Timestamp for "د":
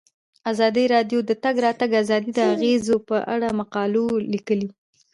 1.23-1.27, 1.29-1.31, 2.35-2.39